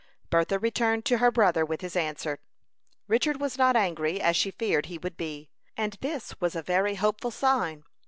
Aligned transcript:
Bertha 0.31 0.57
returned 0.57 1.05
to 1.05 1.19
her 1.19 1.29
brother 1.29 1.63
with 1.63 1.81
his 1.81 1.95
answer. 1.95 2.39
Richard 3.07 3.39
was 3.39 3.59
not 3.59 3.75
angry, 3.75 4.19
as 4.19 4.35
she 4.35 4.49
feared 4.49 4.87
he 4.87 4.97
would 4.97 5.15
be, 5.15 5.47
and 5.77 5.95
this 6.01 6.33
was 6.41 6.55
a 6.55 6.63
very 6.63 6.95
hopeful 6.95 7.29
sign. 7.29 7.83